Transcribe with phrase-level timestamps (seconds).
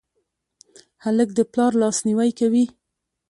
[1.03, 2.65] هلک د پلار لاسنیوی کوي.